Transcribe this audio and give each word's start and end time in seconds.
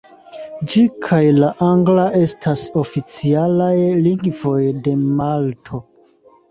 Ĝi 0.71 0.81
kaj 1.07 1.19
la 1.43 1.49
angla 1.67 2.07
estas 2.21 2.65
oficialaj 2.85 3.71
lingvoj 4.09 4.59
de 4.89 5.01
Malto. 5.23 5.89